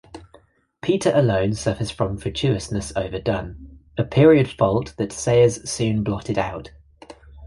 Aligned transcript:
Peter 0.81 1.11
alone 1.13 1.53
suffers 1.53 1.91
from 1.91 2.17
fatuousness 2.17 2.91
overdone, 2.95 3.77
a 3.99 4.03
period 4.03 4.49
fault 4.49 4.95
that 4.97 5.11
Sayers 5.11 5.69
soon 5.69 6.03
blotted 6.03 6.39
out. 6.39 6.71